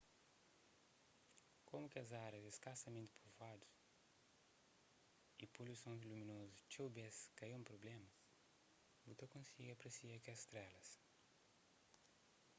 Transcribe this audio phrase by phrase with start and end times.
[1.69, 3.67] komu kes árias é skasamenti povuadu
[5.43, 8.11] y poluison luminozu txeu bês ka é un prubléma
[9.03, 10.87] bu ta konsigi apresia strélas